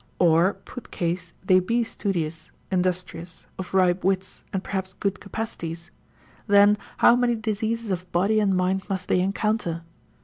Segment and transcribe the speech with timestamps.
[0.17, 5.91] Or put case they be studious, industrious, of ripe wits, and perhaps good capacities,
[6.47, 9.83] then how many diseases of body and mind must they encounter?